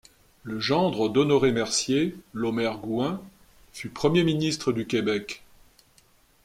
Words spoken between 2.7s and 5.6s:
Gouin, fut Premier ministre du Québec.